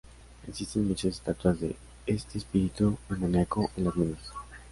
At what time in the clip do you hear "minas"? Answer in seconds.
3.95-4.31